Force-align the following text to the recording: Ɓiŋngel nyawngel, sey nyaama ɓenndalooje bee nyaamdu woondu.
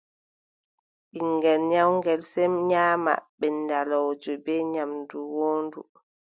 Ɓiŋngel 1.17 1.61
nyawngel, 1.71 2.21
sey 2.31 2.49
nyaama 2.69 3.13
ɓenndalooje 3.39 4.33
bee 4.43 4.61
nyaamdu 4.71 5.19
woondu. 5.35 5.81